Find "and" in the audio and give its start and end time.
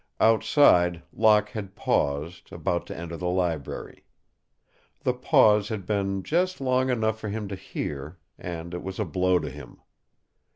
8.35-8.73